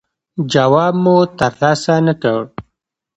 جواب 0.53 0.93
مو 1.03 1.15
ترلاسه 1.39 1.95
نه 2.07 2.13
کړ. 2.21 2.39